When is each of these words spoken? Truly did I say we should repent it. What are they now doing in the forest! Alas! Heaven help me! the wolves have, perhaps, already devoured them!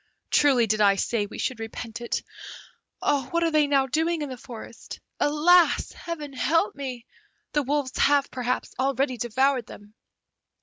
Truly 0.31 0.65
did 0.65 0.81
I 0.81 0.95
say 0.95 1.27
we 1.27 1.37
should 1.37 1.59
repent 1.59 2.01
it. 2.01 2.23
What 3.01 3.43
are 3.43 3.51
they 3.51 3.67
now 3.67 3.85
doing 3.85 4.23
in 4.23 4.29
the 4.29 4.35
forest! 4.35 4.99
Alas! 5.19 5.91
Heaven 5.91 6.33
help 6.33 6.73
me! 6.73 7.05
the 7.51 7.61
wolves 7.61 7.95
have, 7.99 8.31
perhaps, 8.31 8.73
already 8.79 9.17
devoured 9.17 9.67
them! 9.67 9.93